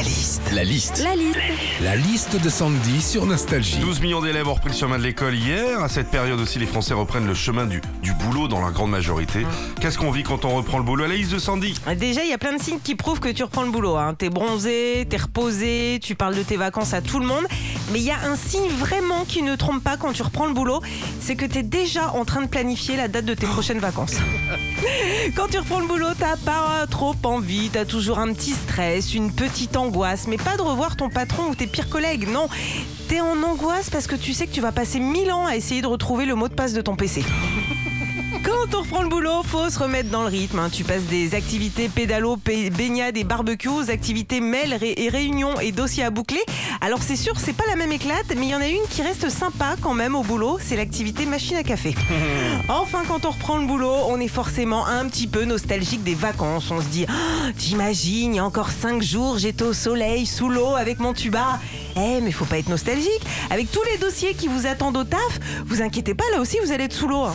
La 0.00 0.06
liste. 0.06 0.42
La 0.54 0.64
liste. 0.64 1.02
La 1.04 1.14
liste. 1.14 1.38
La 1.82 1.94
liste 1.94 2.42
de 2.42 2.48
Sandy 2.48 3.02
sur 3.02 3.26
Nostalgie. 3.26 3.76
12 3.80 4.00
millions 4.00 4.22
d'élèves 4.22 4.48
ont 4.48 4.54
repris 4.54 4.70
le 4.70 4.74
chemin 4.74 4.96
de 4.96 5.02
l'école 5.02 5.34
hier. 5.34 5.78
À 5.82 5.90
cette 5.90 6.08
période 6.08 6.40
aussi, 6.40 6.58
les 6.58 6.64
Français 6.64 6.94
reprennent 6.94 7.26
le 7.26 7.34
chemin 7.34 7.66
du, 7.66 7.82
du 8.02 8.14
boulot 8.14 8.48
dans 8.48 8.62
la 8.62 8.70
grande 8.70 8.90
majorité. 8.90 9.44
Qu'est-ce 9.78 9.98
qu'on 9.98 10.10
vit 10.10 10.22
quand 10.22 10.46
on 10.46 10.56
reprend 10.56 10.78
le 10.78 10.84
boulot? 10.84 11.04
À 11.04 11.08
la 11.08 11.16
liste 11.16 11.34
de 11.34 11.38
Sandy 11.38 11.74
Déjà, 11.98 12.24
il 12.24 12.30
y 12.30 12.32
a 12.32 12.38
plein 12.38 12.56
de 12.56 12.62
signes 12.62 12.80
qui 12.82 12.94
prouvent 12.94 13.20
que 13.20 13.28
tu 13.28 13.42
reprends 13.42 13.62
le 13.62 13.70
boulot. 13.70 13.98
Hein. 13.98 14.14
T'es 14.16 14.30
bronzé, 14.30 15.06
t'es 15.10 15.18
reposé, 15.18 15.98
tu 16.02 16.14
parles 16.14 16.34
de 16.34 16.44
tes 16.44 16.56
vacances 16.56 16.94
à 16.94 17.02
tout 17.02 17.18
le 17.18 17.26
monde. 17.26 17.44
Mais 17.92 17.98
il 17.98 18.04
y 18.04 18.10
a 18.10 18.20
un 18.24 18.36
signe 18.36 18.68
vraiment 18.68 19.24
qui 19.24 19.42
ne 19.42 19.56
trompe 19.56 19.82
pas 19.82 19.96
quand 19.96 20.12
tu 20.12 20.22
reprends 20.22 20.46
le 20.46 20.52
boulot, 20.52 20.80
c'est 21.20 21.34
que 21.34 21.44
t'es 21.44 21.62
déjà 21.62 22.12
en 22.12 22.24
train 22.24 22.42
de 22.42 22.46
planifier 22.46 22.96
la 22.96 23.08
date 23.08 23.24
de 23.24 23.34
tes 23.34 23.46
prochaines 23.46 23.80
vacances. 23.80 24.14
Quand 25.36 25.48
tu 25.48 25.58
reprends 25.58 25.80
le 25.80 25.86
boulot, 25.86 26.08
t'as 26.18 26.36
pas 26.36 26.86
trop 26.88 27.14
envie, 27.24 27.68
t'as 27.70 27.84
toujours 27.84 28.18
un 28.18 28.32
petit 28.32 28.52
stress, 28.52 29.14
une 29.14 29.32
petite 29.32 29.76
angoisse, 29.76 30.26
mais 30.26 30.36
pas 30.36 30.56
de 30.56 30.62
revoir 30.62 30.96
ton 30.96 31.08
patron 31.08 31.50
ou 31.50 31.54
tes 31.54 31.66
pires 31.66 31.88
collègues, 31.88 32.28
non. 32.28 32.48
T'es 33.08 33.20
en 33.20 33.42
angoisse 33.42 33.90
parce 33.90 34.06
que 34.06 34.16
tu 34.16 34.32
sais 34.32 34.46
que 34.46 34.52
tu 34.52 34.60
vas 34.60 34.72
passer 34.72 35.00
mille 35.00 35.32
ans 35.32 35.46
à 35.46 35.56
essayer 35.56 35.82
de 35.82 35.86
retrouver 35.86 36.26
le 36.26 36.34
mot 36.34 36.48
de 36.48 36.54
passe 36.54 36.72
de 36.72 36.80
ton 36.80 36.96
PC. 36.96 37.24
Quand 38.44 38.74
on 38.76 38.82
reprend 38.82 39.02
le 39.02 39.08
boulot, 39.08 39.42
faut 39.44 39.68
se 39.70 39.78
remettre 39.78 40.08
dans 40.10 40.22
le 40.22 40.28
rythme. 40.28 40.58
hein. 40.60 40.68
Tu 40.72 40.84
passes 40.84 41.02
des 41.02 41.34
activités 41.34 41.88
pédalo, 41.88 42.36
pé- 42.36 42.70
baignade 42.70 43.16
et 43.16 43.24
barbecue 43.24 43.68
aux 43.68 43.90
activités 43.90 44.40
mail 44.40 44.74
ré- 44.74 44.94
et 44.96 45.08
réunions 45.08 45.58
et 45.58 45.72
dossiers 45.72 46.04
à 46.04 46.10
boucler. 46.10 46.40
Alors 46.80 47.02
c'est 47.02 47.16
sûr, 47.16 47.34
c'est 47.40 47.52
pas 47.52 47.64
la 47.68 47.74
même 47.76 47.90
éclate, 47.92 48.26
mais 48.36 48.46
il 48.46 48.50
y 48.50 48.54
en 48.54 48.60
a 48.60 48.68
une 48.68 48.82
qui 48.90 49.02
reste 49.02 49.28
sympa 49.30 49.74
quand 49.82 49.94
même 49.94 50.14
au 50.14 50.22
boulot, 50.22 50.58
c'est 50.64 50.76
l'activité 50.76 51.26
machine 51.26 51.56
à 51.56 51.62
café. 51.64 51.94
Enfin, 52.68 53.02
quand 53.08 53.24
on 53.26 53.30
reprend 53.30 53.58
le 53.58 53.66
boulot, 53.66 53.94
on 54.08 54.20
est 54.20 54.28
forcément 54.28 54.86
un 54.86 55.06
petit 55.08 55.26
peu 55.26 55.44
nostalgique 55.44 56.04
des 56.04 56.14
vacances. 56.14 56.70
On 56.70 56.80
se 56.80 56.86
dit, 56.86 57.06
Ah, 57.08 57.50
t'imagines, 57.58 58.32
il 58.34 58.36
y 58.36 58.38
a 58.38 58.44
encore 58.44 58.70
cinq 58.70 59.02
jours, 59.02 59.38
j'étais 59.38 59.64
au 59.64 59.72
soleil, 59.72 60.24
sous 60.24 60.48
l'eau, 60.48 60.76
avec 60.76 61.00
mon 61.00 61.12
tuba. 61.12 61.58
Eh, 61.96 62.20
mais 62.20 62.30
faut 62.30 62.44
pas 62.44 62.58
être 62.58 62.68
nostalgique. 62.68 63.22
Avec 63.50 63.70
tous 63.72 63.82
les 63.90 63.98
dossiers 63.98 64.34
qui 64.34 64.46
vous 64.46 64.66
attendent 64.66 64.96
au 64.96 65.04
taf, 65.04 65.40
vous 65.66 65.82
inquiétez 65.82 66.14
pas, 66.14 66.24
là 66.32 66.40
aussi, 66.40 66.58
vous 66.64 66.70
allez 66.70 66.84
être 66.84 66.92
sous 66.94 67.08
l'eau. 67.08 67.24
hein. 67.24 67.34